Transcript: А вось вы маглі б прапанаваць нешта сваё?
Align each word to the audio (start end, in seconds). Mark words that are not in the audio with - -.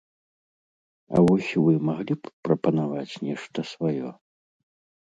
А 1.17 1.21
вось 1.27 1.51
вы 1.67 1.73
маглі 1.91 2.15
б 2.25 2.35
прапанаваць 2.51 3.13
нешта 3.31 3.59
сваё? 3.75 4.09